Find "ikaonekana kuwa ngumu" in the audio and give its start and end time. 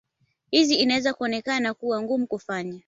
1.09-2.27